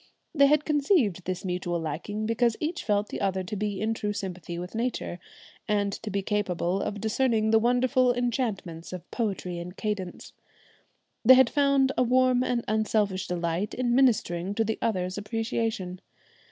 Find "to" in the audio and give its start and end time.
3.43-3.55, 5.93-6.09, 14.55-14.63